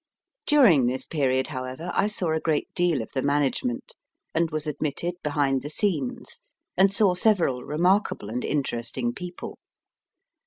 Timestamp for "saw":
2.07-2.31, 6.91-7.13